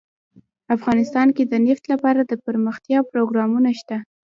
افغانستان 0.75 1.27
کې 1.35 1.43
د 1.45 1.53
نفت 1.67 1.83
لپاره 1.93 2.19
دپرمختیا 2.31 2.99
پروګرامونه 3.11 3.69
شته. 3.79 3.97